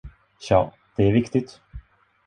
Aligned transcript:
Tja, 0.39 0.71
det 0.95 1.03
är 1.03 1.13
viktigt. 1.13 1.61